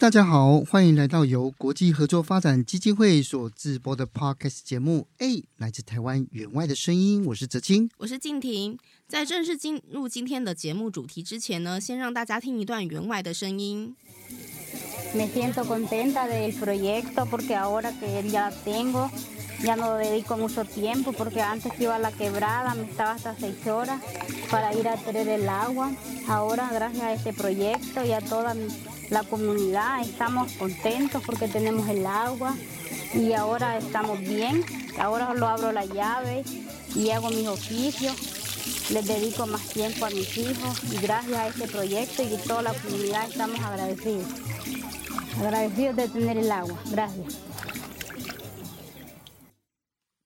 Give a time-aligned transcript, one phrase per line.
[0.00, 5.06] 大家好，欢迎来到由国际合作发展基金会所制播的 Podcast 节目。
[5.18, 8.78] 哎，来自台湾员外的声音，我是哲青，我是静婷。
[9.06, 13.94] 在正式进入今天的节目主题之前呢，先让大家听一段员外的声音。
[15.14, 19.10] Me siento contenta del proyecto porque ahora que ya tengo,
[19.62, 23.66] ya no dedico mucho tiempo porque antes iba a la quebrada, me estaba hasta seis
[23.66, 24.00] horas
[24.50, 25.92] para ir a traer el agua.
[26.26, 28.54] Ahora, gracias a este proyecto y a toda
[29.10, 32.54] la comunidad estamos contentos porque tenemos el agua
[33.12, 34.64] y ahora estamos bien.
[34.98, 36.44] Ahora solo abro la llave
[36.94, 38.14] y hago mis oficios.
[38.90, 42.74] Les dedico más tiempo a mis hijos y gracias a este proyecto y toda la
[42.74, 44.26] comunidad estamos agradecidos.
[45.40, 46.78] Agradecidos de tener el agua.
[46.86, 47.49] Gracias.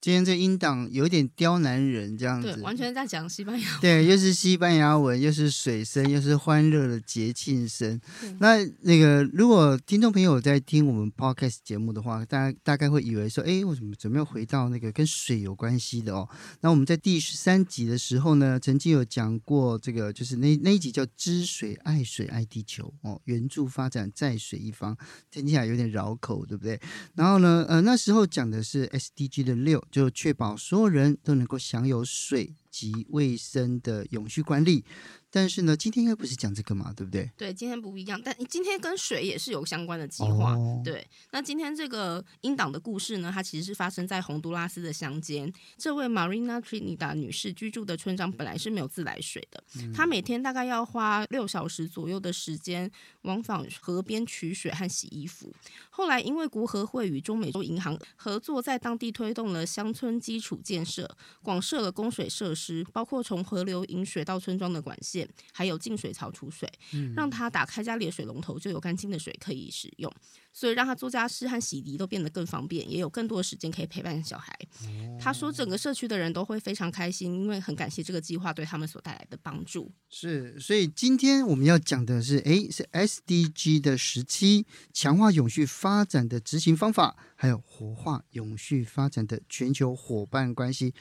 [0.04, 7.98] 今天这音档有点刁难人，这样子，对，完全在讲西班牙文，对，又是西班牙文，又是水声，又是欢乐的节庆声。
[8.38, 16.28] 那那个，如果听众朋友在听我们 podcast 节目的话，大家大概会以为说，哎，为什么怎么又回到那个跟水有关系的哦？
[16.60, 24.94] 那我们在第十三集的时候呢，曾经有讲过这个，就是那那一集叫“知水爱水爱地球”哦，援助发展在水一方，
[25.30, 26.78] 听起来有点绕口，对不对？
[27.14, 29.82] 然后呢，呃，那时候讲的是 SDG 的六。
[29.94, 34.84] 就确保所有人都能够享有水及卫生的永续管理。
[35.34, 37.28] 但是呢，今天应该不是讲这个嘛，对不对？
[37.36, 38.22] 对，今天不一样。
[38.24, 40.52] 但今天跟水也是有相关的计划。
[40.52, 45.52] 哦、对，那今天这个英党的故事呢，它其实是发生在洪都拉斯的乡间。
[45.76, 52.88] 这位 Marina Trinidad 女士居住的村庄本来是没有自来水的，嗯、她每天大概要花六小时左右的时间
[53.22, 55.52] 往返河边取水和洗衣服。
[55.90, 65.23] 后来因为国合会与中美洲银行合作，在当地推动了乡村基础建设，广设了供水设施，包括从河流引水到村庄的管线。
[65.52, 66.70] 还有净水槽储水，
[67.14, 70.12] 让他打开家里的水龙头就有干净的水可以使用，
[70.52, 74.56] 所以让他做家事和洗涤都变得更方便，也有更多的时间可以陪伴小孩。
[75.18, 79.90] 他说，整个社区的人都会非常开心，因为很感谢这个计划对他们所带来的帮助。
[80.08, 90.94] 是，所以今天我们要讲的是，诶，是 SDG 的时期，强化永续发展的执行方法，还有活化永续发展的全球伙伴关系。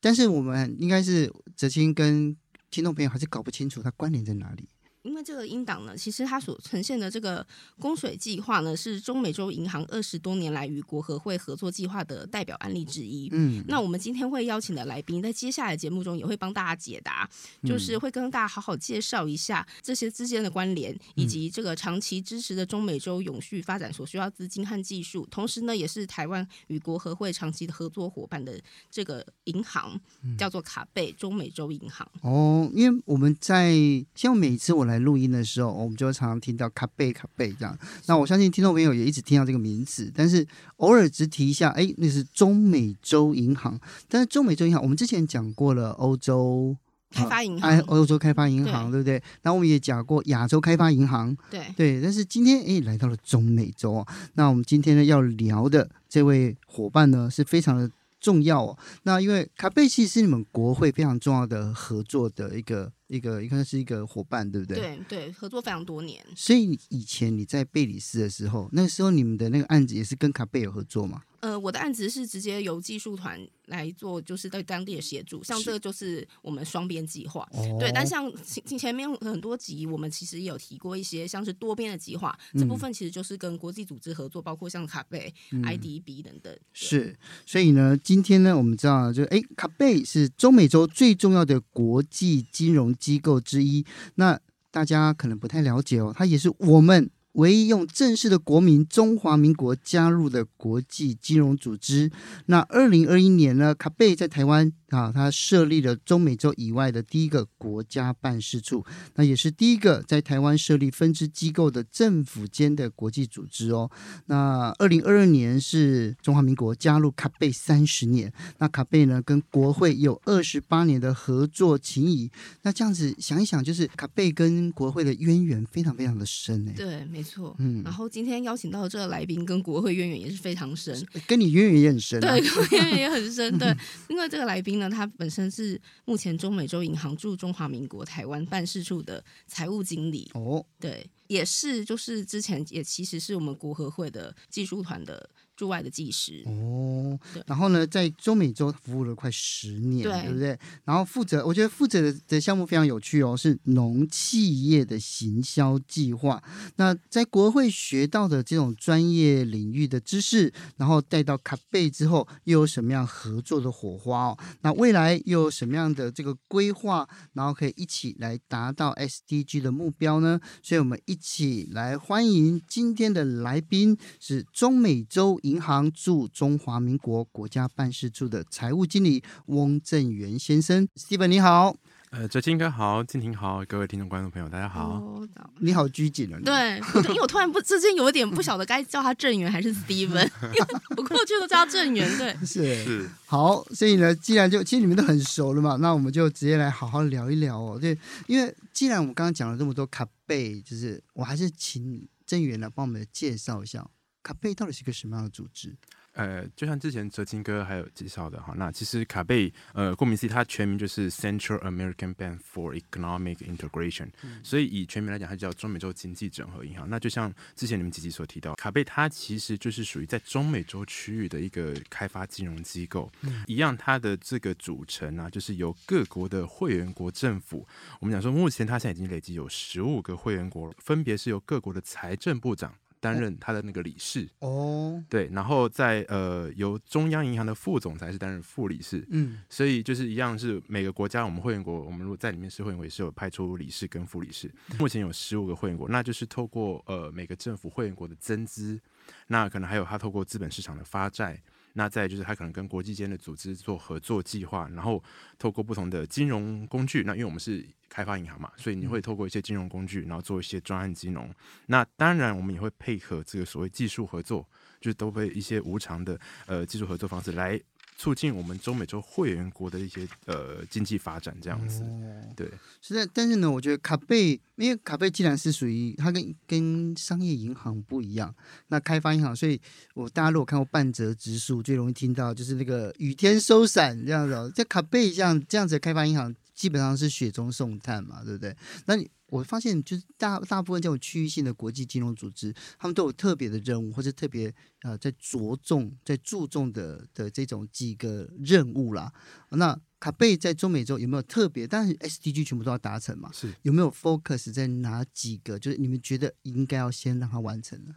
[0.00, 2.36] 但是我们应该是泽清跟。
[2.74, 4.68] 听众朋友还是搞不清楚它关联在哪里。
[5.04, 7.46] 因为这个英党呢，其实它所呈现的这个
[7.78, 13.28] 供水计划呢，是中美洲银行二十多年来与国合会合作计划的代表案例之一。
[13.32, 17.28] 嗯，那我们今天会邀请的来宾，在接下来节目中也会帮大家解答，
[17.64, 28.58] 就是会跟大家好好介绍一下这些之间的关联，以及这个长期支持的中美洲永续发展所需要资金和技术，同时呢，也是台湾与国合会长期的合作伙伴的
[28.90, 30.00] 这个银行，
[30.38, 32.10] 叫做卡贝中美洲银行。
[32.22, 33.76] 哦，因为我们在
[34.14, 34.93] 像每次我来。
[34.94, 37.76] 来录音的时候，我们就会常常听到卡贝卡贝这样。
[38.06, 40.46] 那我相信听众朋友也一直听到这个名字，但是
[40.76, 43.78] 偶尔只提一下，哎，那是中美洲银行。
[44.08, 46.76] 但是中美洲银行，我们之前讲过了欧洲
[47.10, 49.22] 开发银行，哎，欧洲开发银行，对，对不对？
[49.42, 52.00] 那我们也讲过亚洲开发银行，对对。
[52.00, 54.06] 但是今天哎，来到了中美洲啊。
[54.34, 57.90] 那我们今天呢要聊的这位伙伴呢，是非常的
[58.24, 58.78] 重要哦。
[59.02, 62.90] 那因为卡贝其实是你们国会非常重要的合作的一个。
[63.08, 64.76] 一个应该是一个伙伴，对不对？
[64.76, 66.24] 对对，合作非常多年。
[66.34, 71.22] 所以以前你在贝里斯的时候，那个时候你们的那个案子也是跟卡贝有合作吗？
[71.44, 75.44] 呃，我的案子是直接由技术团来做，就是对当地的协助。
[75.44, 77.46] 像这个就是我们双边计划，
[77.78, 77.92] 对。
[77.92, 86.58] 但像前前面很多集，我们其实也有提过一些像是多边的计划，嗯、这部分其实就是跟国际组织合作，包括像卡贝、嗯、IDB 等等。
[86.72, 87.14] 是，
[87.44, 93.84] 所以呢，今天呢，我们知道就哎，卡贝是中美洲最重要的国际金融机构之一。
[94.14, 94.40] 那
[94.70, 97.10] 大家可能不太了解哦，它也是我们。
[97.34, 102.10] 唯一用正式的国民中华民国加入的国际金融组织。
[102.46, 108.84] 那二零二一年呢，卡贝在台湾啊，他设立了中美洲以外的第一个国家办事处，
[109.16, 113.90] 那也是第一个在台湾设立分支机构的政府间的国际组织哦。
[114.26, 122.30] 那二零二二年是中华民国加入卡贝三十年，那卡贝呢跟国会有二十八年的合作情谊。
[122.62, 126.72] 那这样子想一想，就是卡贝跟国会的渊源非常非常的深呢。
[126.76, 127.54] 对，没错。
[127.58, 130.94] 嗯，然后今天邀请到的这个来宾跟国会渊源也是非常深，
[131.26, 132.30] 跟你渊源也很深啊。
[132.36, 133.58] 对，渊源也很深。
[133.58, 133.74] 对，
[134.08, 140.30] 因为这个来宾呢，他本身是目前中美洲银行驻中华民国台湾办事处的财务经理。
[140.34, 145.28] 哦，对，也是，就是之前也其实是我们国合会的技术团的。
[145.56, 150.58] 驻外的技师哦，然后呢，在中美洲服务了快十年，对，对不对？
[150.84, 156.42] 然后负责，我觉得负责的的项目非常有趣哦，是农企业的行销计划。
[156.76, 164.38] 那在国会学到的这种专业领域的知识，然后带到卡贝之后，又有什么样合作的火花哦？
[164.62, 170.40] 那未来又有什么样的这个规划，然后可以一起来达到 SDG 的目标呢？
[170.62, 175.38] 所以我们一起来欢迎今天的来宾是中美洲。
[175.44, 181.76] 银行驻中华民国国家办事处的财务经理翁正元先生，Steven 你好，
[182.10, 185.20] 呃，哲青哥好，静婷好，各位听众观众朋友大家好。
[185.58, 190.26] 你好拘谨了，对，因为我突然不之间有一点不晓得该叫他正元还是 Steven，
[190.96, 192.82] 我过去都叫他正元，对， 是。
[192.82, 203.86] 是，好，所以呢，既然就其实你们都很熟了嘛，那我们就直接来好好聊一聊哦，对，因为既然我们刚刚讲了这么多卡贝，就是我还是请正元来帮我们介绍一下。
[204.24, 205.76] 卡贝到底是一个什么样的组织？
[206.14, 216.88] 呃，就像之前哲青哥还有介绍的哈，那其实卡贝呃，顾名思义，它全名就是 Central American Bank for Economic Integration，嗯，所以以全名来讲，它叫中美洲经济整合银行。
[216.88, 227.66] 那就像之前你们几集所提到，卡贝它其实就是属于在中美洲区域的一个开发金融机构，嗯，一样它的这个组成啊，就是由各国的会员国政府，
[228.00, 232.72] 我们讲说目前它现在已经累计有十五个会员国，分别是由各国的财政部长。
[233.04, 244.50] 担任他的那个理事哦，对，然后在呃由中央银行的副总裁是担任副理事，嗯，所以就是一样是每个国家我们会员国，我们如果在里面是会员国，也是有派出理事跟副理事。
[244.78, 248.80] 目前有十五个会员国，那就是透过呃每个政府会员国的增资，
[249.26, 251.38] 那可能还有他透过资本市场的发债。
[251.74, 255.02] 那再就是他可能跟国际间的组织做合作计划，然后
[255.38, 261.32] 透过不同的金融工具，那因为我们是开发银行嘛，所以你会透过一些金融工具，然后做一些专案金融。
[261.66, 264.48] 那当然我们也会配合这个所谓技术合作，
[264.80, 267.60] 就是都会一些无偿的呃技术合作方式来。
[267.96, 272.50] 促进我们中美洲会员国的一些呃经济发展，这样子，哦、对。
[272.82, 278.34] 是的，但是呢，我觉得卡贝，因为卡贝既然是属于它跟跟商业银行不一样，
[278.68, 279.60] 那开发银行，所以
[279.94, 284.52] 我大家如果看过半泽直树，最容易听到就是那个雨天收伞这样子。
[284.54, 288.56] 在卡贝这样这样子的开发银行，基本上是雪中送炭嘛，对不对？
[288.86, 289.08] 那你。
[289.34, 299.12] 我发现，就是大大部分这种区域性的国际金融组织，他们都有特别的任务，或者特别呃在着重、在注重的的这种几个任务啦。
[299.50, 301.66] 那卡贝在中美洲有没有特别？
[301.66, 303.28] 但是 SDG 全部都要达成嘛？
[303.32, 305.58] 是有没有 focus 在哪几个？
[305.58, 307.94] 就是你们觉得应该要先让它完成呢？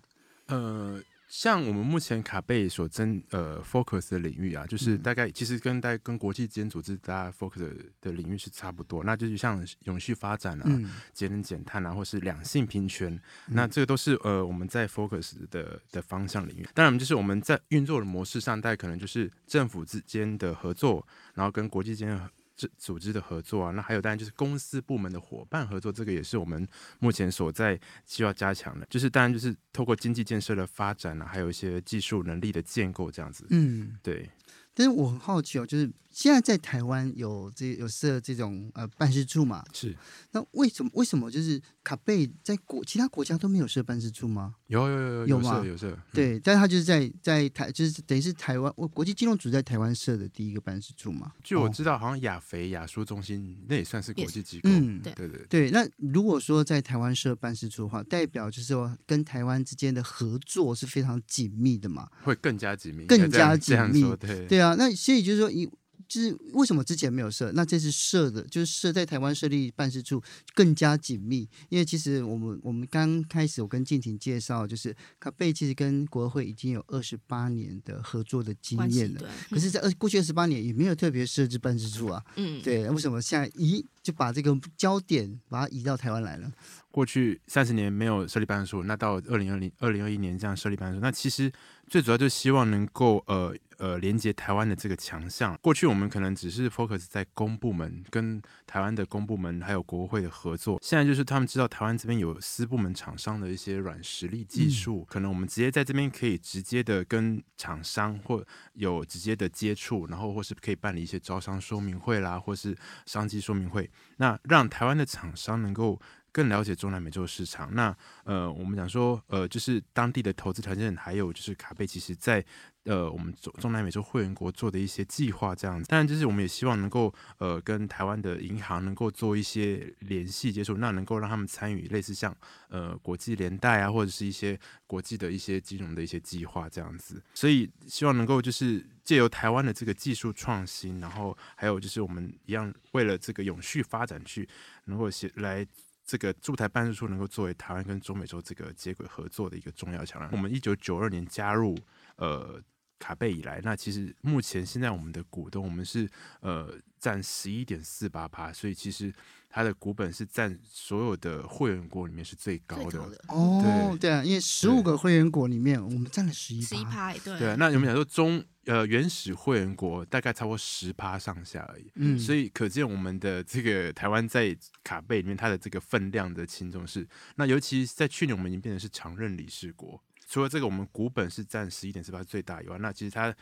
[0.48, 1.04] 呃。
[1.28, 10.66] 像我们目前卡贝所争呃 focus 的领域啊，就是大概其实跟大概跟国际间组织大家 focus 的，的领域是差不多，那就是像永续发展啊、
[11.14, 13.14] 节能减碳啊，或是两性平权，
[13.48, 16.68] 嗯、那这个都是呃我们在 focus 的的方向领域。
[16.74, 22.18] 当然，就是我们在运作的模式上，大概可能就是政府之间的合作，然后跟国际间。
[22.58, 26.68] 这组织的合作啊，那还有当然就是公司部门的伙伴合作，这个也是我们
[27.00, 28.86] 目前所在需要加强的。
[28.90, 33.46] 就是当然就是透过经济建设的发展啊，还有一些技术能力的建构这样子。
[33.52, 34.30] 嗯，对。
[34.74, 35.90] 但是我很好奇哦，就是。
[36.18, 39.64] 现在在台湾有这有设这种呃办事处嘛？
[39.72, 39.96] 是。
[40.32, 44.56] 那为什么为什么就是卡贝在国其他国家都没有设办事处吗？
[44.66, 45.64] 有有有有有吗？
[45.64, 45.96] 有设。
[46.12, 51.34] 对，但是他就是在在台就是等于是台湾我国际金融组在台湾设的第一个办事处嘛。
[51.44, 54.72] 据我知道，好像亚肥亚书中心那也算是国际机构。
[54.72, 55.46] 嗯，对对对。
[55.48, 62.10] 对，那如果说在台湾设办事处的话，代表就是说跟台湾之间的合作是非常紧密的嘛？
[62.24, 64.02] 会更加紧密，更加紧密。
[64.16, 65.70] 对对啊，那所以就是说一。
[66.08, 67.52] 就是为什么之前没有设？
[67.54, 70.22] 那这次设的，就是设在台湾设立办事处
[70.54, 71.48] 更加紧密。
[71.70, 79.22] 因为其实我们我们刚开始我跟静婷介绍，就是卡贝其实跟国会已经有二十八年的合作的经验了。
[79.50, 82.24] 可是，在二过去二十八年也没有特别设置办事处啊。
[82.36, 86.52] 嗯，对，为什么现在移就把这个焦点把它移到台湾来了？
[86.92, 91.52] 过去三十年没有设立办事处，那到二零二零二零二一年这样设立办事处，那其实
[91.90, 95.58] 最主要就是希望能够呃呃连接台湾的这个强项。
[95.62, 112.76] 过去我们可能只是 focus 在公部门跟台湾的公部门还有国会的合作，现在就是他们知道台湾这边有私部门厂商的一些软实力技术，嗯、可能我们直接在这边可以直接的跟厂商或有直接的接触，然后或是可以办理一些招商说明会啦，或是
[113.06, 116.00] 商机说明会，那让台湾的厂商能够。
[116.38, 122.46] 更了解中南美洲市场，那呃，我们讲说，呃，就是当地的投资条件，还有就是卡贝，其实在
[122.84, 125.90] 呃，我们中中南美洲会员国做的一些计划这样子。
[125.90, 132.38] 当然，就是我们也希望能够呃，跟台湾的银行能够做一些联系接触，那能够让他们参与类似像
[132.70, 137.20] 呃国际联贷啊，或者是一些国际的一些金融的一些计划这样子。
[137.34, 144.48] 所以希望能够就是借由台湾的这个技术创新，然后还有就是我们一样为了这个永续发展去
[144.86, 145.66] 能够写来。
[146.08, 150.32] 这个驻台办事处能够作为台湾跟中美洲这个接轨合作的一个重要桥梁。
[150.32, 151.78] 我们一九九二年加入
[152.16, 152.60] 呃
[152.98, 156.10] 卡贝以来，那其实目前现在我们的股东我们是
[156.40, 159.14] 呃占十一点四八趴，所以其实
[159.50, 163.00] 它的股本是占所有的会员国里面是最高的。
[163.00, 167.56] 高的哦，对对啊，因为十五个会员国里面我们占了十一趴，对对。
[167.58, 168.44] 那我们讲说中。
[168.68, 183.36] 呃，原始会员国大概超过十趴上下而已，嗯，所以可见我们的这个台湾在卡贝里面它的这个分量的轻重是，那尤其在去年我们已经变成是常任理事国，除了这个我们股本是占十一点四八最大以外，那其实它。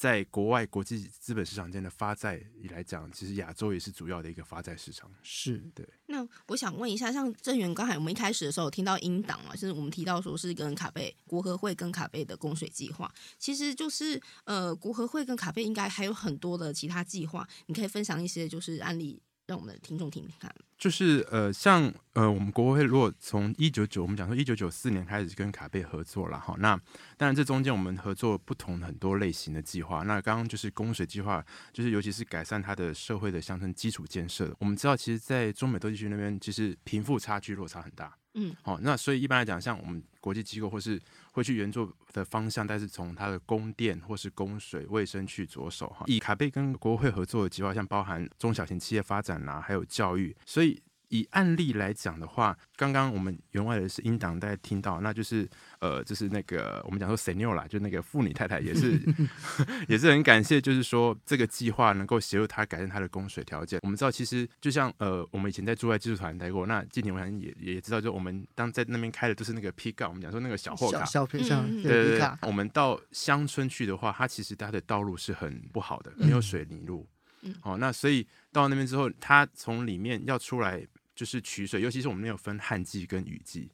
[0.00, 5.12] 在国外国际资本市场间的发债来讲，其实亚洲也是主要的一个发债市场。
[5.22, 5.86] 是对。
[6.06, 19.20] 那我想问一下，像郑源刚才我们一开始的时候听到英党嘛，就是我们提到说是跟卡贝国合会跟卡贝的供水计划，其实就是呃国合会跟卡贝应该还有很多的其他计划，你可以分享一些就是案例。
[19.50, 26.76] 让我们的听众听听看，就是呃，像呃，我们国会如果从一九九，我们讲说一九九四年开始跟卡贝合作了哈，那
[27.16, 34.54] 当然这中间我们合作不同很多类型的计划，那刚刚就是供水计划，就是尤其是改善它的社会的乡村基础建设。
[34.60, 38.16] 我们知道，其实，在中美洲地区那边，其实贫富差距落差很大。
[38.34, 41.00] 嗯，好，那所以一般来讲，像我们国际机构或是
[41.32, 46.04] 会去援助的方向，但是从它的供电或是供水、卫生去着手哈。
[46.06, 50.80] 以卡贝跟国会合作的计划，像包含中小型企业发展啊，还有教育，所以。
[51.10, 55.48] 以案例来讲的话，刚刚我们员外的是英党，大家听到，那就是
[55.80, 58.98] 呃，就是那个我们讲说 Senora，就那个妇女太太，也是
[59.88, 63.80] 也是很感谢，就是说这个计划能够协助她改善她的供水条件。
[63.82, 72.28] 我们知道，其实就像呃，我们以前在驻外技术团待过，那今年我想也也知道，就我们当在那边开的都是那个 P 杠，我们讲说那个小货卡，小票上，对对对。
[72.42, 77.04] 我们到乡村去的话，它其实它的道路是很不好的，没有水泥路。
[77.42, 77.52] 嗯。
[77.60, 80.86] 好，那所以到那边之后，他从里面要出来。
[81.20, 83.70] 就是取水，尤其是我们没有分旱季跟雨季，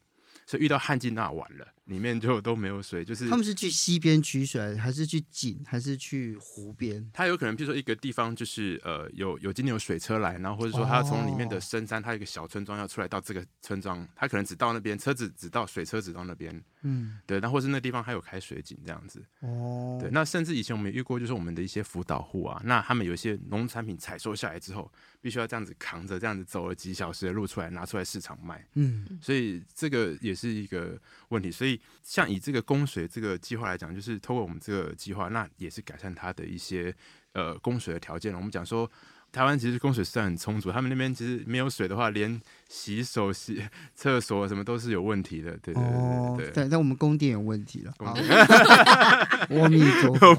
[0.48, 1.74] 所以遇到旱季那完了。
[1.86, 7.08] 里面就都没有水，就是他们是去溪边取水，还是去井，还是去湖边？
[7.12, 24.90] 他有可能，比如说一个地方，就是呃，有有今天有水车来，然后或者说他从里面的深山，他有一个小村庄要出来到这个村庄，他可能只到那边，车子只到水车只到那边，嗯，对，那或是那地方还有开水井这样子，哦，对，那甚至以前我们也遇过，就是我们的一些辅导户啊，那他们有一些农产品采收下来之后，
[25.20, 31.75] 必须要这样子扛着，这样子走了几小时的路出来，拿出来市场卖，嗯，所以这个也是一个问题，所以。
[32.02, 36.94] 像以这个供水这个计划来讲，就是透过我们这个计划，那也是改善它的一些
[37.32, 38.34] 呃供水的条件。
[38.34, 38.90] 我们讲说。
[39.36, 42.40] 台湾其实供水算很充足，他们那边其实没有水的话，连
[42.70, 43.62] 洗手、洗
[43.94, 45.50] 厕所什么都是有问题的。
[45.58, 47.92] 对对对对对，但但我们供电有问题了。
[48.00, 50.34] 阿弥陀佛。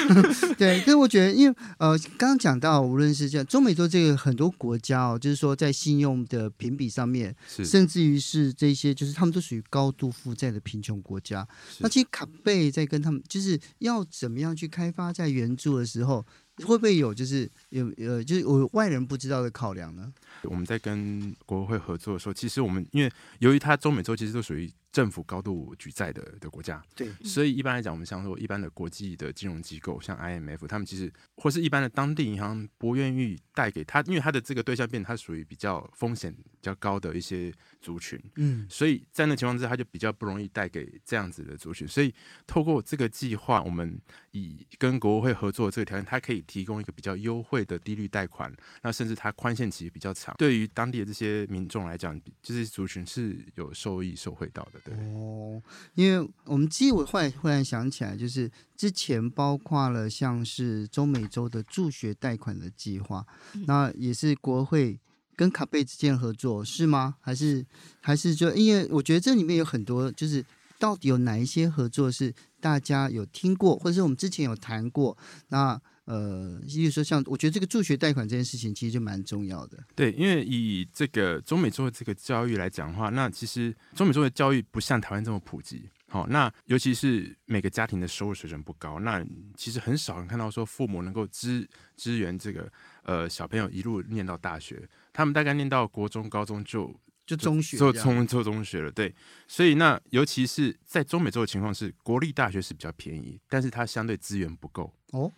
[0.56, 11.46] 对，可是我觉得，因为呃，刚刚讲到，无论是这样，中美洲这个很多国家哦，就是说在信用的评比上面，甚至于是这些，就是他们都属于高度负债的贫穷国家。
[11.80, 16.24] 那其实卡贝在跟他们，就是要怎么样去开发，在援助的时候。
[16.60, 20.12] 会不会有就是有呃就是我外人不知道的考量呢？
[20.42, 41.86] 我们在跟国会合作的时候，其实我们因为由于它中美洲其实都属于政府高度举债的的国家，对，所以一般来讲，我们像说一般的国际的金融机构，像 IMF，他们其实或是一般的当地银行不愿意贷给他，因为他的这个对象变，他属于比较风险比较高的一些族群，嗯，所以在那情况之下，他就比较不容易贷给这样子的族群。
[41.86, 42.12] 所以
[42.46, 43.96] 透过这个计划，我们
[44.32, 54.79] 以跟国合会合作的这个条件，它可以提供一个比较优惠的低率贷款，那甚至它宽限期比较长，对于当地的这些民众来讲，就是族群是有受益受惠到的。
[54.84, 55.60] 对哦，
[55.94, 64.98] 因为我们记，我忽然忽然想起来，就是之前包括了像是中美洲的助学贷款的计划，嗯、那也是国会
[65.36, 67.16] 跟卡贝之间合作是吗？
[67.20, 67.64] 还是
[68.00, 70.44] 还是就因为我觉得这里面有很多就是
[70.78, 75.16] 到底有哪一些合作是大家有听过，或者是我们之前有谈过？
[75.48, 79.78] 那呃，例如说像我觉得这个助学贷款这件事情，其实就蛮重要的。
[79.94, 85.88] 对，因为以这个中美洲的这个教育来讲的话，那其实中美洲的教育不像台湾这么普及。
[86.08, 89.24] 好，那尤其是每个家庭的收入水准不高，那
[89.56, 91.64] 其实很少人看到说父母能够支
[91.96, 92.68] 支援这个
[93.04, 96.92] 呃小朋友一路念到大学，他们大概念到国中、高中就
[97.24, 98.90] 就中学就从做中学了。
[98.90, 99.14] 对，
[99.46, 104.92] 所以那尤其是在中美洲的情况是，国立大学是比较便宜，但是它相对资源不够。
[105.12, 105.32] 哦，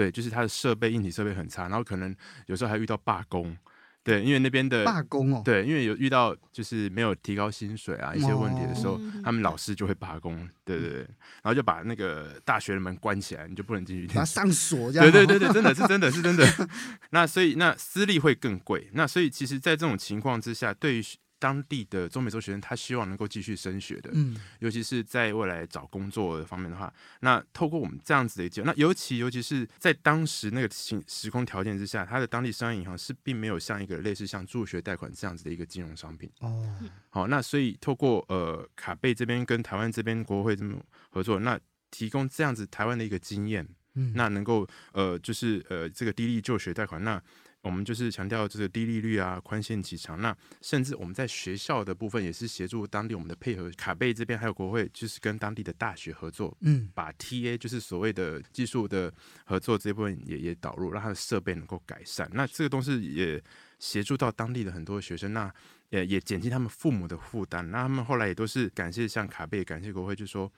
[0.00, 2.16] 对，就是它的设备、硬体设备很差，然后可能
[2.46, 3.54] 有时候还遇到罢工。
[4.02, 10.98] 对，因为那边的罢工哦，对，因为有遇到就是没有提高薪水啊一些问题的时候，哦、他们老师就会罢工，对对对，
[11.42, 15.12] 然后就把那个大学的门关起来，你就不能进去，把它上锁这样。
[15.12, 16.46] 对对对对，真的是真的是真的。
[17.12, 21.04] 那所以那私立会更贵，那所以其实，在这种情况之下，对于。
[21.40, 36.72] 当地的中美洲学生，他希望能够继续升学的，嗯，尤其是在未来找工作方面的话，那透过我们这样子的一个，那尤其尤其是在当时那个情时空条件之下，他的当地商业银行是并没有像一个类似像助学贷款这样子的一个金融商品哦。
[37.08, 40.78] 好，那所以透过呃卡贝这边跟台湾这边国会这么
[41.08, 41.58] 合作，那
[41.90, 47.20] 提供这样子台湾的一个经验，嗯，那能够呃就是呃这个低利就学贷款那。
[47.62, 50.20] 我们就是强调这个低利率啊，宽限期长。
[50.20, 59.12] 那甚至我们在学校的部分也是协助当地我们的配合，卡贝这边还有国会，就是跟当地的大学合作，嗯，把 TA 就是所谓的技术的
[59.44, 62.30] 合作这部分也也导入，让它的设备能够改善。
[62.32, 63.42] 那这个东西也
[63.78, 65.52] 协助到当地的很多学生，那
[65.90, 67.70] 也也减轻他们父母的负担。
[67.70, 70.50] 那他们后来也都是感谢像卡贝，感谢国会，就说。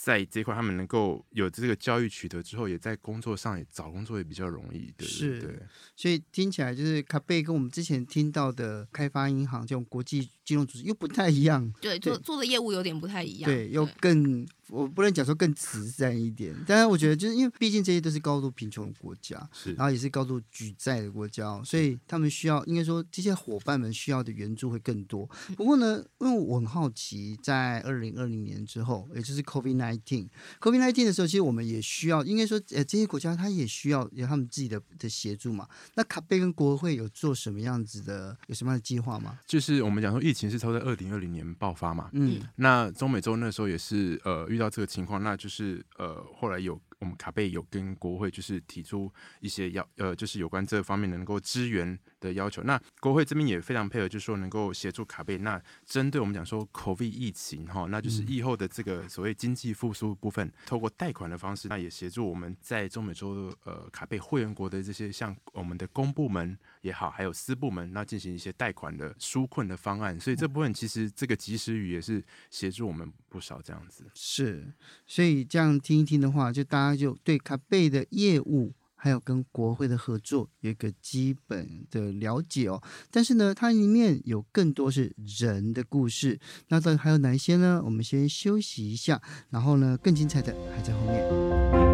[0.00, 5.60] 在这块，他们能够有这个教育取得之后，也在工作上也找工作也比较容易，对，是，对。
[5.96, 14.46] 所以听起来就是卡贝跟我们之前听到的开发银行这种国际金融组织又不太一样，对，做做的业务有点不太一样，对，又更。
[14.70, 25.28] 我不能讲说更慈善一点，但是我觉得就是因为毕竟这些都是高度贫穷的国家，是，然后也是高度举债的国家，所以他们需要应该说这些伙伴们需要的援助会更多。
[25.56, 30.28] 不过呢，因为我很好奇，在二零二零年之后，也就是 COVID nineteen
[30.60, 35.66] COVID nineteen 的时候，其实我们也需要应该说呃这些国家它也需要有他们自己的的协助嘛。
[35.94, 39.38] 那卡贝跟国会有做什么样子的有什么样的计划吗？
[39.46, 46.80] 就是我们讲说疫情是超在二零二零年爆发嘛，嗯，那中美洲那时候也是呃遇到这个情况，那就是呃，后来有。
[47.00, 52.60] 我们卡贝有跟国会就是提出一些要呃，就是有关这方面能够支援的要求。
[52.64, 55.38] 那国会这边也非常配合，就是说能够协助卡贝。
[55.38, 70.18] 那针对我们讲说 COVID 疫情哈，那就是疫后的这个所谓经济复苏部分，透过贷款的方式，那也协助我们在中美洲呃卡贝会员国的这些像我们的公部门也好，还有私部门，那进行一些贷款的纾困的方案。
[70.18, 74.04] 所以这部分其实这个及时雨也是协助我们不少这样子。
[74.14, 74.72] 是，
[75.06, 76.98] 所以这样听一听的话，就大家。
[76.98, 82.82] 就对卡贝的业务，还有跟国会的合作有一个基本的了解哦。
[83.10, 86.40] 但是呢，它里面有更多是人的故事。
[86.68, 87.80] 那到底还有哪一些呢？
[87.84, 91.87] 我们先休息一下，然后呢，更精彩的还在后面。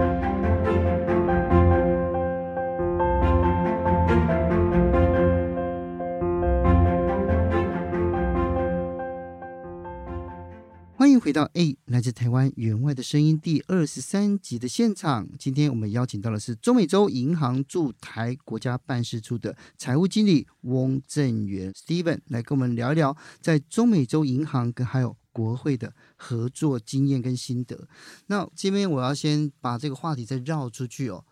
[11.14, 15.28] 迎回到 A 来自台湾援外的声音第二十三集的现场。
[15.38, 27.86] 今天我们邀请到的是中美洲银行驻台国家办事处的财务经理翁正元 Steven 来跟我们聊一聊在中美洲银行跟还有国会的合作经验跟心得。
[28.26, 31.24] 那这边我要先把这个话题再绕出去哦。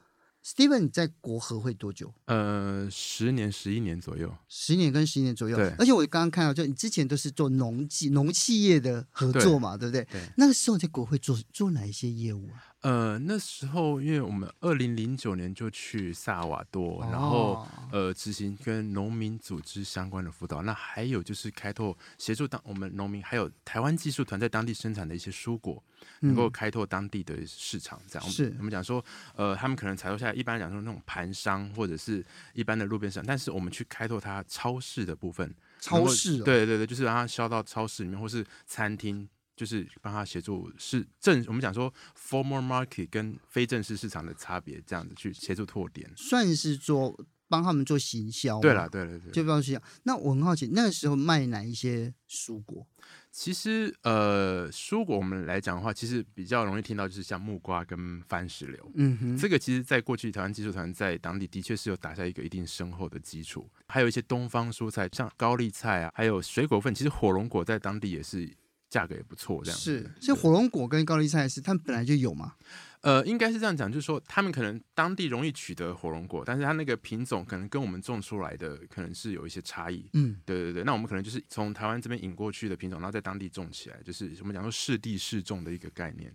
[0.45, 2.13] Steven，你在国合会多久？
[2.25, 4.35] 呃，十年、十一年左右。
[4.49, 5.57] 十年跟十一年左右。
[5.57, 5.69] 对。
[5.79, 10.21] 而且我刚刚看到，就你之前都是做农技、农企业的合作嘛，对，对不对？
[10.21, 10.29] 对。
[10.37, 12.72] 那个时候在国会做做哪一些业务啊？
[12.83, 25.81] 呃，那时候因为我们二零零九年就去萨瓦多，然后呃执行跟农民组织相关的辅导，那还有就是开拓协助当我们农民还有台湾技术团在当地生产的一些蔬果，
[26.21, 28.01] 能够开拓当地的市场。
[28.09, 29.05] 这样，是我们讲说，
[29.37, 39.29] 呃，他们可能采购下来，一般来讲说那种盘商或者是一般的路边上，但是我们去开拓它超市的部分，超市，对对对，就是让它销到超市里面或是餐厅。
[39.57, 48.61] 就是帮他协助是正，我们讲说 formal market 跟非正式市场的差别，这样子去协助拓点，算是做帮他们做行销。
[48.61, 49.83] 对了，对了，对，就帮行销。
[50.05, 52.87] 那我很好奇，那个时候卖哪一些蔬果？
[53.31, 58.93] 其实，呃，蔬果我们来讲的话，其实比较容易听到就是像木瓜跟番石榴。
[58.95, 63.71] 嗯哼，这个其实在过去台湾技术团在当地的确是有打下一个一定深厚的基础。
[63.89, 68.51] 还有一些东方蔬菜，像高丽菜啊，还有水果份，其实火龙果在当地也是。
[68.93, 70.03] 价格也不错，这样是。
[70.21, 72.53] 所以火龙果跟高丽菜是他们本来就有嘛？
[73.01, 80.07] 呃，应该是这样讲，就是说他们可能当地容易取得火龙果，但是它那个品种可能跟我们种出来的可能是有一些差异。
[80.13, 80.85] 嗯，对对对。
[80.85, 86.31] 那我们可能就是从台湾这边引过去的品种，然后在当地种起来，就是我们讲说适地适种的一个概念。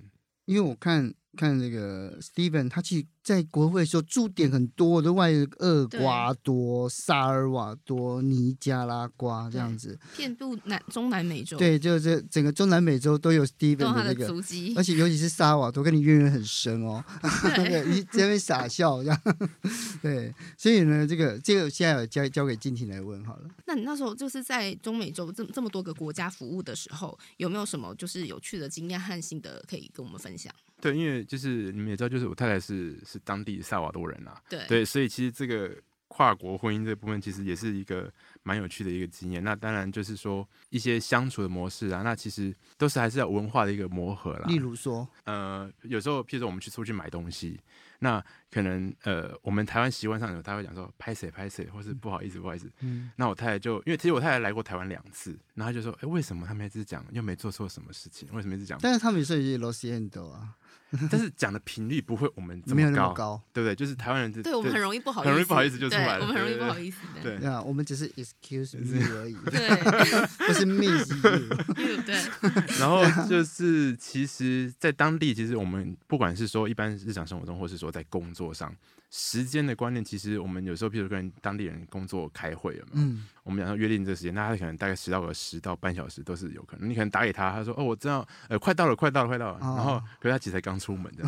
[0.45, 11.57] 因为我看看那个 Steven，他其实在国合会的时候驻点很多，都外厄瓜多、萨尔瓦多、尼加拉瓜这样子，遍布南中南美洲。
[11.57, 17.03] 对，就是整个中南美洲都有 Steven 的那个足迹，而且尤其是萨尔瓦多，跟你渊源很深哦。
[17.55, 19.21] 对，你这边傻笑这样。
[20.01, 23.49] 对，所以呢，这个这个现在有交交给静婷来问好了。
[23.65, 30.53] 那你那时候就是在中美洲这这么多个国家服务的时候，有没有什么就是有趣的经验和心得可以跟我们分享？
[30.79, 35.75] 对，因为就是你们也知道，就是我太太是是当地萨瓦多人啊，对对，所以其实这个
[36.07, 38.11] 跨国婚姻这部分其实也是一个
[38.43, 39.43] 蛮有趣的一个经验。
[39.43, 44.45] 那当然就是说一些相处的模式啊，那其实都是还是要文化的一个磨合啦。
[44.47, 47.59] 例如说，呃，有时候譬如说我们去出去买东西，
[47.99, 52.71] 那可能呃我们台湾习惯上有他会讲说拍谁拍谁，或是不好意思不好意思。
[52.79, 58.29] 嗯，那我太太就因为其实我太太来过台湾两次，然后就说，哎，为什么他们一直讲又没做错什么事情？
[58.31, 58.79] 为什么一直讲？
[58.81, 60.55] 但是他们有时候也有 Lo 啊。
[61.11, 63.75] 但是讲的频率不会我们这么高，没有那么高，对不对？
[63.75, 69.69] 就是台湾人，对我们很容易不好意思，很容易不好意思就出来了，我们很容易不好意思的，对，对啊，我们只是 excuse me 而已，对，
[70.47, 72.15] 不是 miss you， 对。
[72.79, 78.73] 然后就是，其实，在当地，其实我们不管是说一般日常生活中，或是说在工作上。
[79.09, 86.89] 时间的观念，其实我们有时候，譬如跟当地人工作开会了嘛，嗯，我们讲说约定这个时间，那他可能大概迟到个十到半小时都是有可能。
[86.89, 89.59] 你可能打给他，他说：“哦，我知道，呃，快到了，快到了，快到了。
[89.59, 91.23] 哦”然后，可是他其实才刚出门的。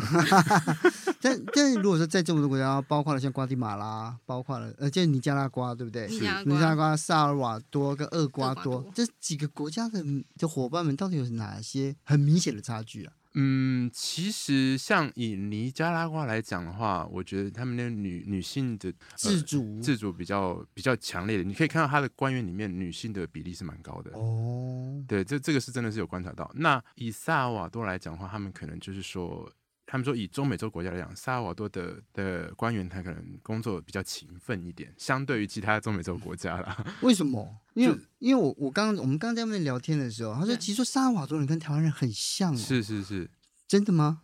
[1.22, 6.06] 但但如果说在这么多国家，包括了像瓜地马拉，包括了呃，就是尼加拉瓜，对不对？
[6.08, 10.04] 尼加拉瓜、萨尔瓦多跟厄瓜多，这几个国家的
[10.36, 13.12] 的伙伴们，到底有哪些很明显的差距啊？
[13.34, 25.04] 嗯，其实像以尼加拉瓜来讲的话，我觉得他们那女女性的、呃、自主自主比较比较强烈的，你可以看到他的官员里面女性的比例是蛮高的哦。
[25.06, 26.50] 对，这这个是真的是有观察到。
[26.54, 29.50] 那以萨尔瓦多来讲的话，他们可能就是说。
[29.90, 36.84] 他们说，以中美洲国家来讲，萨尔瓦多的的官员他可能工作比较勤奋一点，相对于其他中美洲国家啦。
[37.02, 37.56] 为什么？
[37.74, 42.56] 因为因为我我刚我们刚刚在那边聊天的时候，他说其实说萨尔瓦多人跟台湾人很像哦。
[42.56, 43.28] 是是是，
[43.66, 44.22] 真的吗？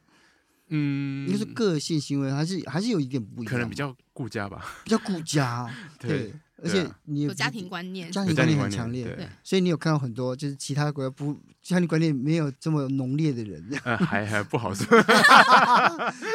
[0.68, 5.68] 嗯，应该是个性行为还是还是有一点不一样，可能比较顾家吧，比较顾家。
[5.98, 6.08] 对。
[6.08, 14.86] 对而且你有家庭观念，家庭观念很强烈，对，所以你有看到很多就是其他国家不家庭观念没有这么浓烈的人，呃，还还不好说，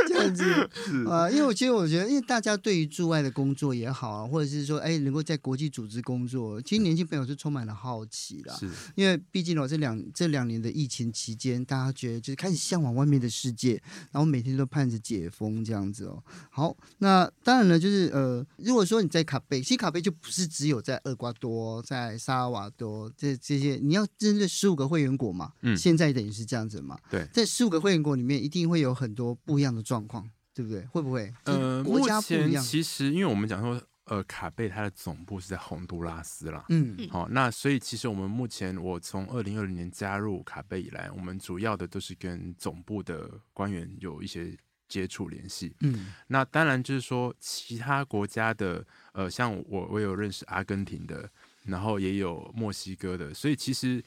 [0.08, 0.44] 这 样子
[1.10, 13.82] 啊，因为我其实我觉得，因为大家对于驻外的工作也好啊，或者是说，哎，能够在国际组织工作，其实年轻朋友是充满了好奇的，是，因为毕竟哦，这两这两年的疫情期间，大家觉得就是开始向往外面的世界，
[14.12, 16.24] 然后每天都盼着解封这样子哦。
[16.50, 25.54] 好，那当然了，就是呃，如果说你在卡贝，其实卡贝就不是只有在厄瓜多、在萨尔瓦多这这些，你要针对十五个会员国嘛？
[25.62, 26.98] 嗯，现在等于是这样子嘛？
[27.10, 30.11] 对，在十五个会员国里面，一定会有很多不一样的状况，
[30.54, 30.86] 对不对？
[30.88, 31.34] 会不会？
[31.46, 32.64] 呃，国家不一样。
[32.64, 36.66] 其实，因为我们讲说，呃，卡贝它的总部是在洪都拉斯啦。
[36.70, 44.58] 嗯，好，那所以其实我们目前，我从二零二零年加入卡贝以来，我们主要的都是跟总部的官员有一些。
[44.92, 51.32] 接触联系，嗯，那当然就是说，其他国家的，呃，像我，我有认识阿根廷的，
[51.64, 54.04] 然后也有墨西哥的，所以其实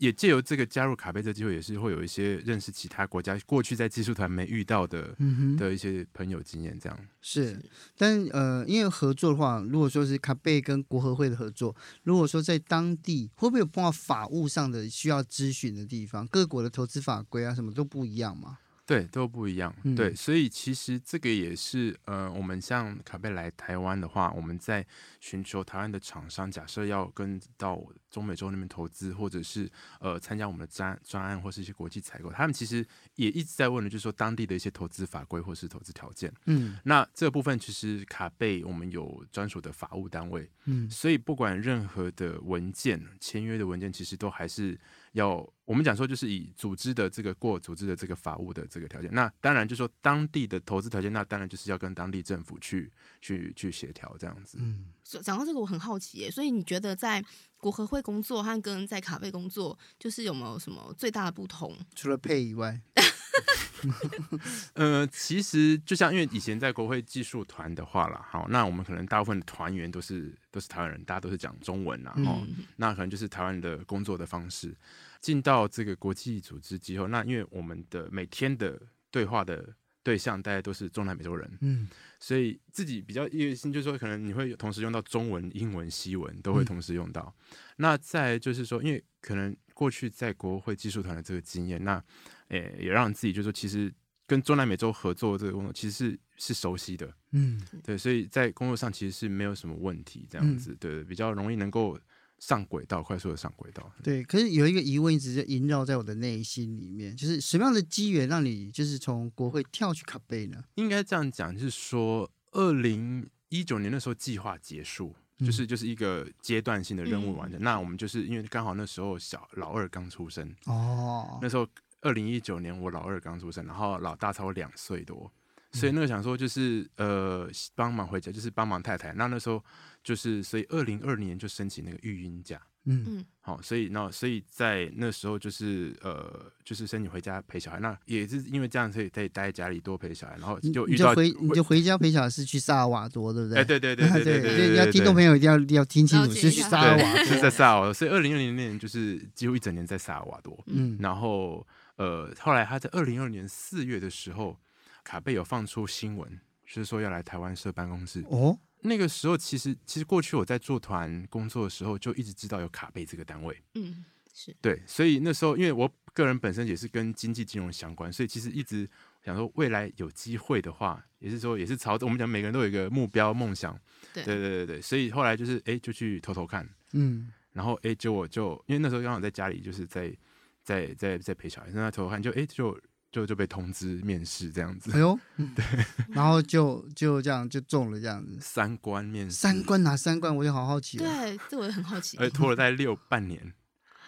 [0.00, 7.62] 也借由这个加入卡贝这机会，也是会有一些认识其他国家过去在技术团没遇到的，嗯，的一些朋友经验，这样是。
[7.98, 16.26] 但呃，因为合作的话，如果说是卡贝跟国合会的合作，如果说在当地会不会有碰到法务上的需要咨询的地方？
[16.28, 18.58] 各国的投资法规啊，什么都不一样嘛？
[18.86, 19.72] 对，都不一样。
[19.84, 24.84] 嗯、对，所以其实这个也是，呃，我们像卡贝来台湾的话，我们在
[25.20, 27.80] 寻求台湾的厂商，假设要跟到
[28.10, 29.70] 中美洲那边投资，或者是
[30.00, 36.32] 呃参加我们的专专案，或是一些国际采购，他们其实也一直在问的，就是说当地的一些投资法规或是投资条件。
[36.46, 40.50] 嗯，那这个部分其实卡贝我们有专属的法务单位。
[40.64, 44.78] 嗯，所以不管任何的文件、签约的文件，其实都还是。
[45.14, 52.88] 要我们讲说，就是以组织的这个过组织的这个法务的这个条件，那当然就是说当地的投资条件，那当然就是要跟当地政府去
[53.20, 54.58] 去去协调这样子。
[54.60, 54.86] 嗯，
[55.18, 57.24] 讲到这个我很好奇耶，所以你觉得在
[57.56, 61.76] 国合会工作和跟在卡贝工作，就是有没有什么最大的不同？
[61.94, 62.80] 除了配以外，
[64.74, 74.76] 呃，其实就像因为以前在国会技术团的话啦，好，那我们可能大部分的团员都是都是台湾人，大家都是讲中文啦，哦、嗯，那可能就是台湾的工作的方式。
[75.20, 79.74] 进到这个国际组织之后，那因为我们的每天的对话的
[80.10, 87.32] 对象大家都是中南美洲人，嗯，所以自己比较业余性，就是说可能你会同时用到中文、英文、西文都会同时用到。
[87.38, 92.02] 嗯、那再就是说，因为可能过去在国会技术团的这个经验，那
[92.48, 93.94] 诶也让自己就是说，其实
[94.26, 101.96] 跟中南美洲合作这个工作其实是是熟悉的，嗯，对，所以在工作上其实是没有什么问题，这样子，嗯、对，比较容易能够。
[102.40, 103.92] 上轨道，快速的上轨道。
[104.02, 110.64] 对，可是有一个疑问一直在萦绕在我的内心里面，就是什么样的机缘让你就是从国会跳去卡贝呢？
[110.76, 117.60] 应该这样讲，就是说，二零一九年的时候计划结束，嗯、就是就是一个阶段性的任务完成。
[117.60, 121.68] 嗯、那我们就是因为刚好那时候小老二刚出生哦，那时候
[122.00, 125.30] 二零一九年我老二刚出生，然后老大超两岁多，
[125.72, 129.12] 所以那个想说就是呃帮忙回家，就是帮忙太太。
[129.12, 129.62] 那那时候。
[130.02, 143.58] 就是，所以二零二零年就申请那个育婴假，嗯嗯，好，所以那所以在那时候就是呃，就是申请回家陪小孩，那也是因为这样，所以可以待在家里多陪小孩，然后就遇到你就回你就回家陪小孩是去萨尔瓦多，对不对？
[143.58, 144.40] 哎，对对对对对
[144.72, 154.56] 对，要听众朋友一定要要听清楚，是去萨尔瓦多，是在萨尔瓦多，所以二零二零年就是几乎一整年在萨尔瓦多，嗯，然后呃，后来他在二零二零年四月的时候，
[155.04, 158.58] 卡贝有放出新闻，就是说要来台湾设办公室哦。
[158.82, 163.56] 那个时候，其实其实过去我在做团工作的时候，就一直知道有卡贝这个单位。
[163.74, 168.88] 嗯，是对，所以那时候因为我个人本身也是跟经济金融相关，所以其实一直
[169.24, 173.78] 想说未来有机会的话，也是说也是朝着我们讲每个人都有一个目标梦想。
[174.12, 180.16] 对对对对，所以后来就是哎，就去偷偷看，嗯，然后哎，就我就因为那时候刚好在家里，就是在
[180.62, 182.78] 在在在陪小孩，那偷偷看就哎就。
[183.10, 185.18] 就就被通知面试这样子，哎呦，
[185.56, 185.64] 对，
[186.14, 188.38] 然后就就这样就中了这样子。
[188.40, 190.34] 三关面试，三关哪三关？
[190.34, 190.98] 我就好好奇。
[190.98, 192.16] 对，这我也很好奇。
[192.18, 193.52] 而且拖了大概六半年。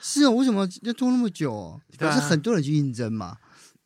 [0.00, 1.52] 是哦，为什么要拖那么久？
[1.52, 1.80] 哦？
[1.98, 3.38] 不是很多人去应征嘛。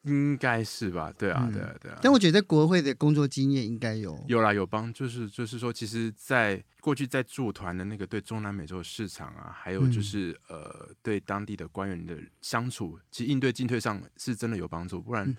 [0.07, 1.99] 应该是吧，对啊，对啊，对啊。
[2.01, 15.03] 但我觉得国会的工作经验应该有有啦，有帮，就是就是说，其实，在过去在驻团的那个对中南美洲市场啊，还有就是呃，对当地的官员的相处，其实应对进退上是真的有帮助。
[15.03, 15.37] 不然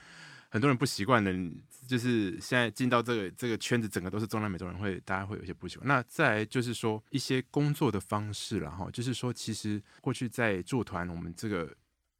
[0.49, 1.33] 很多人不习惯的，
[1.87, 5.87] 就是现在进到这个这个圈子，整个都是中南美洲人，会大家会有些不习惯。
[5.87, 11.73] 那再来就是说一些工作的方式了哈，就是说，其实过去在驻团，我们这个。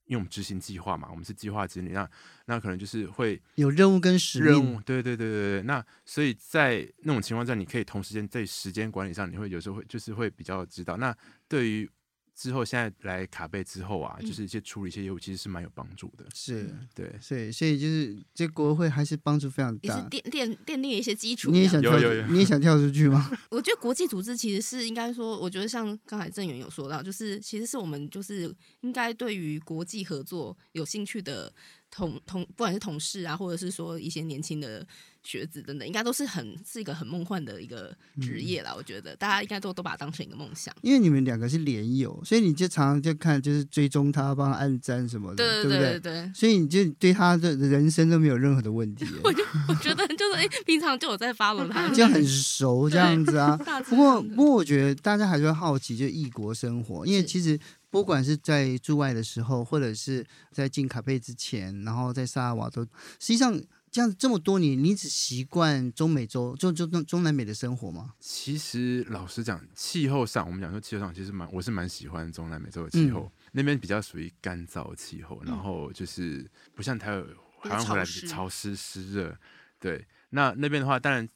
[0.08, 2.10] 因为我们执行计划嘛，我们是计划经理，那
[2.46, 4.48] 那可能就是会有任务跟使命。
[4.48, 5.62] 任务，对对对对对。
[5.64, 10.98] 那所以在那种情况下，你可以同时间在时间管理上，你会有时候会就是会比较知道。
[10.98, 11.16] 那
[11.48, 11.90] 对于
[12.38, 16.24] 之后现在来卡贝之后啊，嗯、就是一些处理一些业务，其实是蛮有帮助的。
[16.36, 21.50] 是，对，所以所以就是这国会还是帮助非常大，也是奠奠奠定一些基础。
[21.50, 23.32] 你也想跳，有有有你也想跳出去吗？
[23.50, 31.52] 我觉得国际组织其实是应该说，我觉得像刚才郑源有说到，就是其实是我们就是应该对于国际合作有兴趣的
[31.90, 34.86] 同同，不管是同事啊，或者是说一些年轻的。
[35.24, 38.72] 学子等等，应该都是很是一个很梦幻的一个职业啦。
[38.72, 40.74] 嗯、我觉得大家应该都都把它当成一个梦想。
[40.82, 45.80] 因为你们两个是连友，所以你就常常就看，就是追踪他，帮他按赞什么的，对，对不对？
[45.80, 49.06] 对，对，对，所以你就对他的人生都没有任何的问题。
[49.22, 53.58] 我就我觉得就是哎、欸，平常就有在 follow 他， 就很 熟这样子啊。
[53.90, 62.84] 不过不过，我觉得大家还是会好奇，就异国生活，因为其实不管是在驻外的时候，或者是在进卡佩之前，然后在萨尔瓦多，
[63.20, 63.60] 实际上。
[63.90, 68.14] 这样这么多年，你只习惯中美洲、就中中中南美的生活吗？
[68.20, 76.46] 其实老实讲，气候上，我们讲说气候上，其实蛮我是蛮喜欢中南美洲的气候，嗯、那边比较属于干燥气候，然后就是
[76.76, 77.26] 不像台湾
[77.64, 79.36] 台湾回来潮湿湿热。
[79.80, 81.28] 对，那那边的话，当然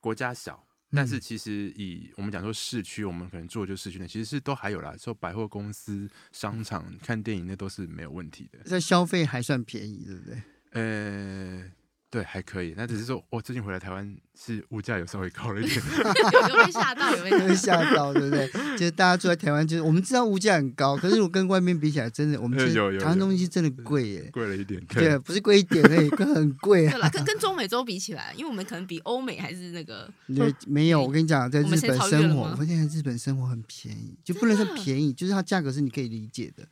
[0.00, 8.58] 国家小，但是其实以我们讲说市区，我们可能住的就市区内，其实是都还有啦，说百货公司、商场、看电影那都是没有问题的。
[8.64, 10.42] 在消费还算便宜，对不对？
[10.72, 11.70] 呃。
[12.08, 12.72] 对，还可以。
[12.76, 15.76] 那只是说，我最近回来台湾，是物价有稍微高了一点，
[16.48, 18.46] 有被吓到，有被 吓到，对不对？
[18.76, 22.56] 就是大家住在台湾，就是我们知道物价很高，可是我跟外面比起来，真的，我们
[23.00, 24.80] 台湾东西真的贵耶，贵了一点。
[24.86, 27.08] 对，不是贵一点而已，更很贵啊。
[27.10, 30.08] 跟跟中美洲比起来，因为我们可能比欧美还是那个。
[30.28, 31.02] 对，没有。
[31.02, 36.66] 我跟你讲，在日本生活，我发现日本生活很便宜，就不能说便宜，就是它价格是你可以理解的。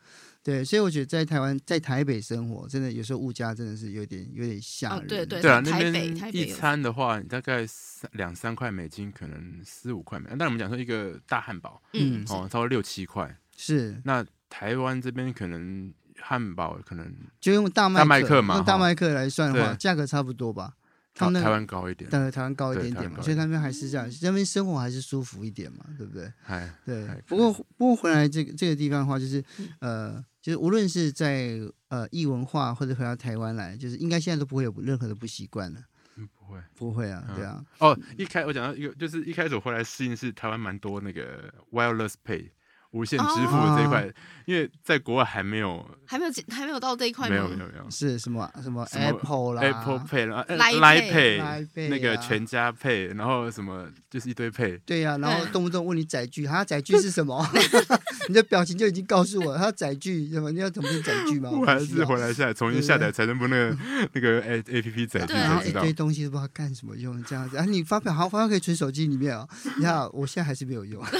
[0.44, 4.98] 对，所以我觉得在台湾，在台北生活，真的有时候物价真的是有点有点吓人。
[4.98, 10.36] 哦、对对对啊，那边一餐的话，大概三两三块美金，可能四五块美金。
[10.36, 13.34] 但我们讲说一个大汉堡，嗯，哦，差不多六七块。
[13.56, 13.98] 是。
[14.04, 20.74] 那台湾这边可能汉堡可能就用大麦大麦克嘛用大麦克来算的话，价格差不多吧。
[21.14, 26.32] 他们台台湾高一点，当然台湾高一点点嘛，所以他们还是这样，那边生活还是舒服一点嘛，对不对？
[26.46, 27.06] 哎，对。
[27.26, 29.42] 不过不过回来这个这个地方的话，就是
[29.78, 35.80] 呃，就是无论是在呃异文化或者回到台湾来，就是应该现在都不会有任何的不习惯了。
[36.16, 36.58] 嗯，不会。
[36.74, 37.64] 不会啊，嗯对啊。
[37.78, 42.50] 哦，一开我讲到一个，就是一开始我回来适应是台湾蛮多那个 wireless pay。
[42.94, 44.12] 无线支付的这一块，哦、
[44.46, 47.28] 因为在国外还没有，还没有还没有到这一块？
[47.28, 54.78] 没有没有没有，是什么什么 Apple 啦，Apple Pay 啦，Line Pay，那个全家 Pay，然后什么就是一堆 Pay。
[54.86, 57.44] 对呀、啊，然后动不动问你载具，他载具是什么？
[58.28, 60.52] 你的表情就已经告诉我，他载具什么？
[60.52, 61.50] 你要怎么变载具吗？
[61.50, 63.76] 我还是回来下来重新下载财政部那个
[64.14, 67.64] 那个 A A P P 载具，然后一堆东西都不知道干什么用，这样子啊？
[67.64, 69.72] 你发票好，发票可以存手机里面啊、哦。
[69.78, 71.02] 你看，我现在还是没有用。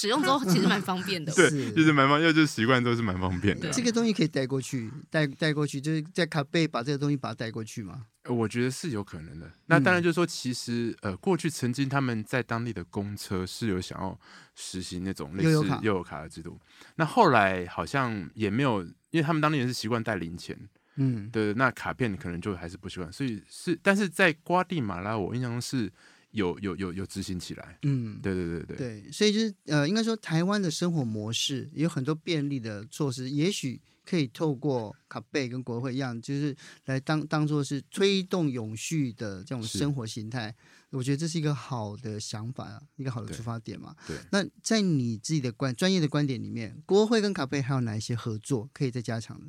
[0.00, 1.30] 使用之后其实蛮方便的。
[1.36, 3.70] 对，就是蛮方便，因为就是习惯都是蛮方便的。
[3.70, 8.06] 这个东西可以带过去，带带过去，就是在卡贝把这个东西把它带过去吗？
[8.28, 9.50] 我觉得是有可能的。
[9.66, 14.18] 那当然就是说，其实呃，过去曾经他们在当地的公车是有想要
[14.54, 15.50] 实行那种类似
[15.82, 16.58] 悠游卡的制度。
[16.96, 20.58] 那后来好像也没有，因为他们当地人是习惯带零钱。
[20.96, 25.92] 嗯，对，那卡片可能就还是不习惯，所以是，但是在瓜地马拉，我印象是。
[26.32, 40.54] 有有有有执行起来，嗯，对对对对对，所以就是呃，应该说台湾的生活模式也有很多便利的措施，也许可以透过卡贝跟国会一样，就是来当当做是推动永续的这种生活形态。
[40.90, 43.94] 我觉得这是一个好的想法啊，一个好的出发点嘛。
[44.08, 49.46] 对，那在你自己的观专业的观点里面，国会跟卡贝还有哪一些合作可以再加强的？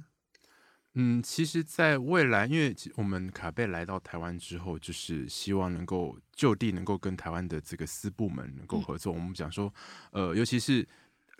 [0.95, 9.13] 嗯，其实，在未来，因为我们卡贝来到台湾之后，就是希望能够就地能够跟台湾的这个私部门能够合作。
[9.13, 9.73] 嗯、我们讲说，
[10.11, 10.87] 呃，尤其是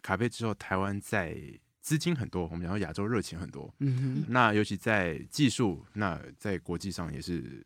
[0.02, 1.38] 卡贝之后，台湾在
[1.82, 3.74] 资金很多，我们讲说亚洲热情很多。
[3.80, 7.66] 嗯哼，那尤其在技术，那在国际上也是。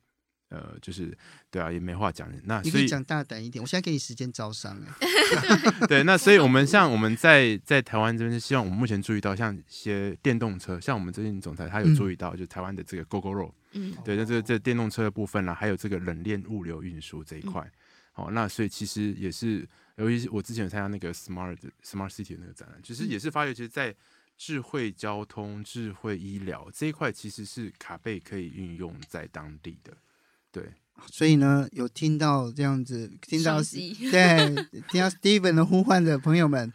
[0.55, 1.15] 呃，就是
[1.51, 2.31] 对啊，也没话讲。
[2.45, 5.07] 那所以你可以讲大胆一点，我现在给你时间招商哎。
[5.87, 17.69] 对，那所以我们 像我们在在台湾这边，希望我们目前注意到像一些电动车，像我们最近总裁他有注意到，就台湾的这个 Gogoro， 嗯，对，那这个这电动车的部分呢，还有这个冷链物流运输这一块。
[18.13, 23.93] 好，那所以其实也是，尤其是我之前有参加那个 Smart Smart City 的那个展览，其实也是发觉，其实，在
[24.37, 29.91] 智慧交通、智慧医疗这一块，其实是卡贝可以运用在当地的。
[30.55, 30.71] 对，
[31.11, 33.59] 所以呢，有听到这样子，听到
[34.09, 34.55] 对，
[34.89, 36.71] 听到 Steven 的呼唤的朋友们，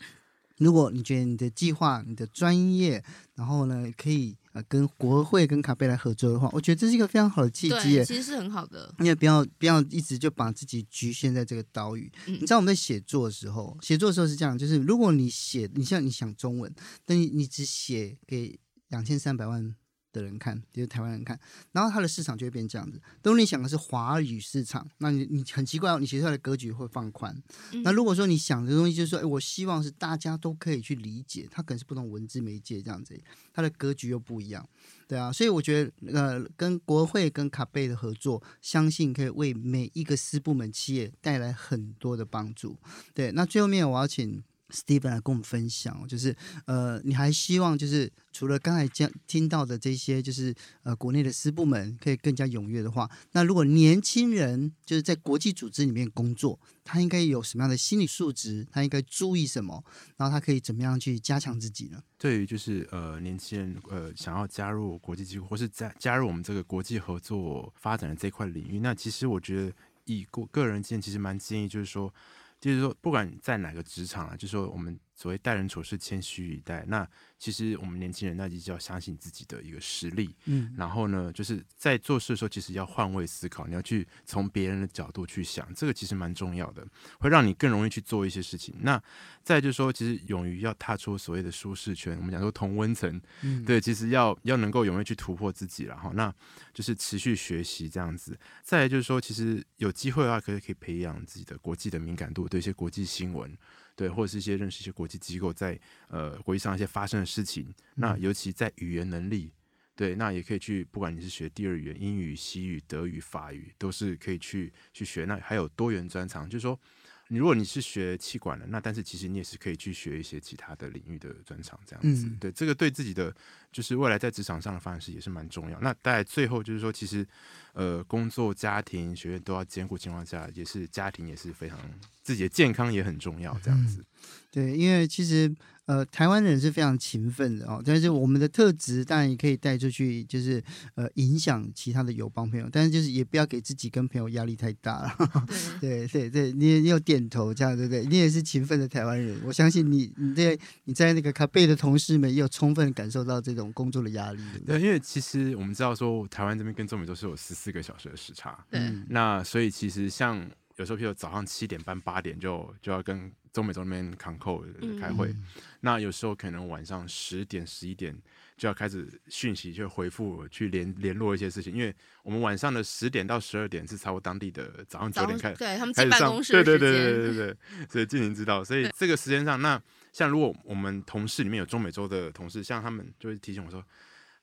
[0.59, 3.03] 如果你觉得你的计划、你的专业，
[3.37, 8.95] 然后呢，可以呃跟国会跟卡贝来合作的话，我觉得这是一个非常好的契机，其实是很好的。
[8.99, 12.13] 因为不要不要一直就把自己局限在这个岛屿。
[12.27, 16.71] 嗯、你知道我们在写作的时候，写作的时候是这样，就是如果你写，你像你想中文，
[17.07, 19.75] 但你你只写给两千三百万。
[20.13, 21.39] 的人看，就是台湾人看，
[21.73, 23.01] 然后它的市场就会变这样子。
[23.23, 27.35] 如果你想的是华语市场，那你你很奇怪，你写出来的格局会放宽。
[27.73, 33.21] 嗯、那如果说你想的东西就是说，哎，我希望是大家都可以去理解，它可能是不同文字媒介这样子，
[33.53, 34.69] 它的格局又不一样，
[35.07, 35.33] 对啊。
[35.33, 42.79] 所以我觉得，呃，跟国会跟卡贝的合作，相信可以为每一个私部门企业带来很多的帮助。
[43.15, 44.43] 对，那最后面我要请。
[44.71, 46.35] Steven 来跟我们分享，就是
[46.67, 58.67] 呃，你还希望就是除了刚才讲听到的这些，就是呃，国内的师部门可以更加踊跃的话，那如果年轻人就是在国际组织里面工作，他应该有什么样的心理素质？
[58.71, 59.85] 他应该注意什么？
[60.17, 62.03] 然后他可以怎么样去加强自己呢？
[62.19, 69.73] 对于就是呃，年轻人呃，想要加入国际机构或是加加入我们这个国际合作发展的这块领域，那其实我觉得
[70.05, 72.13] 以个个人经验，其实蛮建议就是说。
[72.61, 76.83] 就是说，不管在哪个职场啊，就是说我们所谓待人处事谦虚以待。
[76.89, 77.07] 那
[77.39, 80.35] 其实我们年轻人那就是要相信自己的一个实力。
[80.47, 86.87] 嗯，然后呢，就是在做事的时候，其实要换位思考，你要去从别人的角度去想，这个其实蛮重要的，
[87.19, 88.75] 会让你更容易去做一些事情。
[88.81, 89.03] 那
[89.43, 96.35] 再就是说，其实勇于要踏出所谓的舒适圈，我们讲说同温层，嗯， 对，其实要要能够勇于去突破自己，然后那
[96.73, 98.39] 就是持续学习这样子。
[98.63, 102.49] 再来就是说，其实有机会的话，可以可以培养自己的国际的敏感度。
[102.49, 103.57] 对一些国际新闻，
[104.01, 109.53] 对，或者是一些认识一些国际机构在呃国际上一些发生的事情，那尤其在语言能力，
[109.95, 115.27] 对，那也可以去，不管你是学第二语言，英语、西语、德语、法语，都是可以去去学。
[115.27, 116.81] 那还有多元专长，就是说，
[117.29, 122.27] 你如果你是学气管的，那但是其实你也是可以去学一些其他的领域的专长，这样子。
[122.41, 123.37] 对，这个对自己的
[123.73, 125.79] 就是未来在职场上的发展是也是蛮重要。
[125.81, 127.27] 那在最后就是说，其实
[127.73, 131.79] 呃工作、家庭、学院都要兼顾情况下，也是家庭也是非常
[132.23, 134.01] 自己的健康也很重要，这样子。
[134.01, 134.05] 嗯、
[134.51, 135.55] 对，因为其实。
[135.87, 140.63] 呃，台湾人是非常勤奋的哦，但是我们的特质当然也可以带出去，就是
[140.95, 145.13] 呃影响其他的友邦朋友，但是就是也不要给自己跟朋友压力太大了。
[145.81, 148.07] 对对对，你你有点头这样对不对？
[148.07, 154.43] 你也是勤奋的台湾人，我相信你你在你在那个卡贝的同事们也有充分感受到这种工作的压力。
[154.67, 160.39] 对，因为其实我们知道说台湾这边跟中美洲是有十四个小时的时差，对，那所以其实像
[160.77, 163.33] 有时候譬如早上七点半八点就就要跟。
[163.53, 164.63] 中美洲那边 concall
[165.01, 165.45] 开会，嗯、
[165.81, 168.17] 那有时候可能晚上十点十一点
[168.57, 171.93] 就要开始讯息，就回复去联联络一些事情，因为
[172.23, 177.57] 我们晚上的十点到十二点是差不多当地的早上九点开，对他们开始上，对对对对对对对，
[177.91, 179.83] 所以静宁知道，所以这个时间上，那
[180.13, 183.85] 像如果我们同事里面有中美洲的同事，像他们就会提醒我说。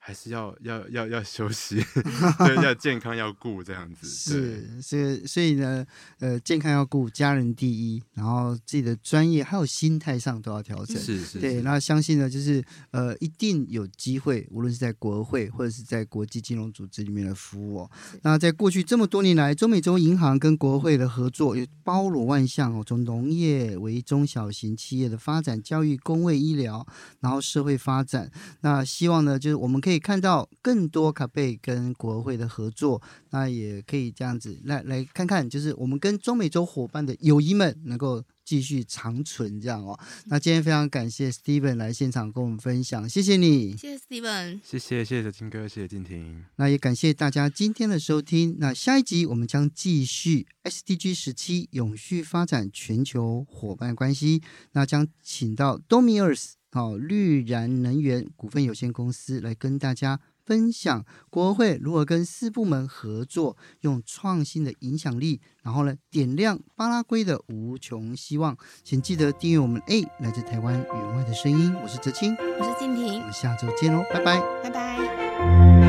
[0.07, 1.83] 还是要要要要休息，
[2.39, 4.07] 对，要健康要顾这样子。
[4.07, 5.85] 是，所以所以呢，
[6.19, 10.95] 呃，健康要顾，家人第一，然后自己的专业还有心态上都要调整。
[10.95, 11.39] 是是，是。
[11.41, 17.91] 对，那相信呢，就是呃，一定有机会，无论是在国会或者是在国际金融组织里面的服务哦。
[18.21, 26.87] 那在过去这么多年来，中美洲银行跟国会的合作也包罗万象哦，从农业为中小型企业的发展、教育、工卫、医疗，
[27.19, 28.31] 然后社会发展。
[28.61, 29.96] 那希望呢，就是我们可以。
[29.99, 39.99] 看到更多卡贝跟国会的合作，那也可以这样子来来看看，就是我们跟中美洲伙伴的友谊们能够继续长存这样哦。
[40.27, 46.45] 那今天非常感谢 Steven 来现场跟我们分享，谢谢你，谢谢 Steven，谢谢谢谢金哥，谢谢静婷。
[46.55, 48.55] 那也感谢大家今天的收听。
[48.59, 54.41] 那下一集我们将继续 SDG 十七永续发展全球伙伴关系，
[54.71, 56.53] 那将请到 Domiers。
[56.71, 68.57] 好，绿燃能源股份有限公司来跟大家分享国会如何跟四部门合作，用创新的影响力，然后呢，点亮巴拉圭的无穷希望。
[68.81, 75.86] 请记得订阅我们 A 来自台湾员外的声音，我是哲青，我是静婷，我们下周见喽，拜拜，拜拜。